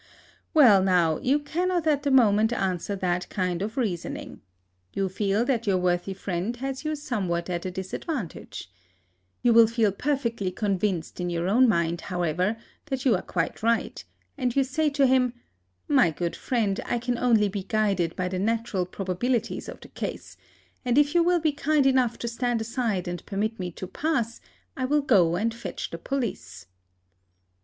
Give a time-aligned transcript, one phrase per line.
[0.55, 4.41] Well, now, you cannot at the moment answer that kind of reasoning.
[4.93, 8.71] You feel that your worthy friend has you somewhat at a disadvantage.
[9.43, 14.03] You will feel perfectly convinced in your own mind, however, that you are quite right,
[14.39, 15.33] and you say to him,
[15.87, 20.35] "My good friend, I can only be guided by the natural probabilities of the case,
[20.83, 24.41] and if you will be kind enough to stand aside and permit me to pass,
[24.75, 26.65] I will go and fetch the police."